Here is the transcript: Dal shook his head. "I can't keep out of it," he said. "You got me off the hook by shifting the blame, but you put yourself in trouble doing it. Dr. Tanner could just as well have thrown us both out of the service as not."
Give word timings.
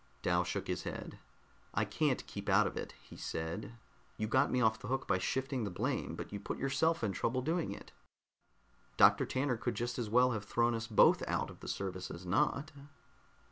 Dal 0.23 0.43
shook 0.43 0.65
his 0.67 0.81
head. 0.81 1.19
"I 1.75 1.85
can't 1.85 2.25
keep 2.25 2.49
out 2.49 2.65
of 2.65 2.75
it," 2.75 2.93
he 3.03 3.15
said. 3.15 3.73
"You 4.17 4.25
got 4.25 4.49
me 4.49 4.59
off 4.59 4.79
the 4.79 4.87
hook 4.87 5.05
by 5.07 5.19
shifting 5.19 5.63
the 5.63 5.69
blame, 5.69 6.15
but 6.15 6.33
you 6.33 6.39
put 6.39 6.57
yourself 6.57 7.03
in 7.03 7.11
trouble 7.11 7.43
doing 7.43 7.71
it. 7.71 7.91
Dr. 8.97 9.27
Tanner 9.27 9.57
could 9.57 9.75
just 9.75 9.99
as 9.99 10.09
well 10.09 10.31
have 10.31 10.45
thrown 10.45 10.73
us 10.73 10.87
both 10.87 11.21
out 11.27 11.51
of 11.51 11.59
the 11.59 11.67
service 11.67 12.09
as 12.09 12.25
not." 12.25 12.71